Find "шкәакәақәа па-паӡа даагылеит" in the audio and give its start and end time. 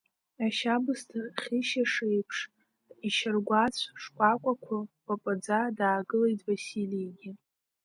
4.01-6.41